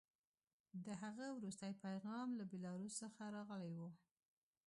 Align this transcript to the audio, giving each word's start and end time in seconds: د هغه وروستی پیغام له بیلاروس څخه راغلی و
د 0.85 0.87
هغه 1.01 1.25
وروستی 1.37 1.71
پیغام 1.85 2.27
له 2.39 2.43
بیلاروس 2.51 2.93
څخه 3.03 3.23
راغلی 3.35 3.71
و 3.77 3.79